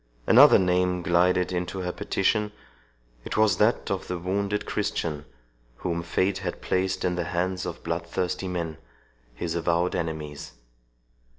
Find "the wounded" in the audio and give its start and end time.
4.07-4.65